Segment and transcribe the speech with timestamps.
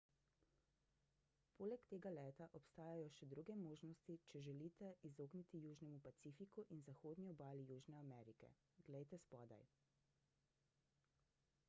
[1.57, 7.29] poleg tega leta obstajajo še druge možnosti če se želite izogniti južnemu pacifiku in zahodni
[7.35, 8.49] obali južne amerike
[8.89, 9.69] glejte spodaj